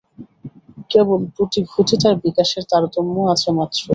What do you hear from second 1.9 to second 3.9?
তাঁর বিকাশের তারতম্য আছে মাত্র।